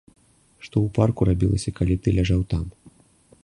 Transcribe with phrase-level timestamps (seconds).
[0.67, 2.65] Што ў парку рабілася, калі ты ляжаў там?